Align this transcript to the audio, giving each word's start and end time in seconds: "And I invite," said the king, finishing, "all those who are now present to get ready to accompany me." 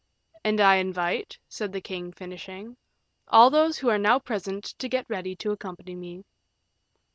"And 0.43 0.59
I 0.59 0.77
invite," 0.77 1.37
said 1.47 1.71
the 1.73 1.79
king, 1.79 2.11
finishing, 2.11 2.75
"all 3.27 3.51
those 3.51 3.77
who 3.77 3.89
are 3.89 3.99
now 3.99 4.17
present 4.17 4.63
to 4.79 4.89
get 4.89 5.05
ready 5.07 5.35
to 5.35 5.51
accompany 5.51 5.93
me." 5.93 6.23